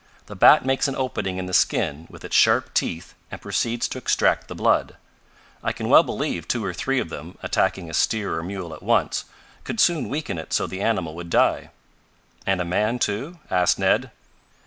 [0.25, 3.99] The bat makes an opening in the skin with its sharp teeth and proceeds to
[3.99, 4.95] extract the blood.
[5.63, 8.81] I can well believe two or three of them, attacking a steer or mule at
[8.81, 9.25] once,
[9.63, 11.69] could soon weaken it so the animal would die."
[12.47, 14.09] "And a man, too?" asked Ned.